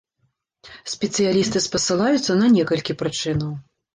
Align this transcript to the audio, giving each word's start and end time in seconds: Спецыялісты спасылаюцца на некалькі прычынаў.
Спецыялісты 0.93 1.61
спасылаюцца 1.67 2.39
на 2.41 2.47
некалькі 2.57 2.97
прычынаў. 3.05 3.55